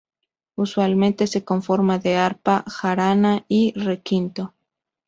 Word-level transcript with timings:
Usualmente 0.55 1.27
se 1.27 1.45
conforma 1.45 1.99
de 1.99 2.15
arpa, 2.17 2.63
jarana 2.65 3.45
y 3.47 3.71
requinto. 3.79 4.55